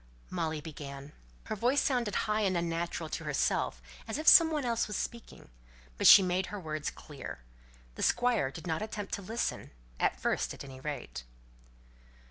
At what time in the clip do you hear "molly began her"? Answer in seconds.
0.31-1.55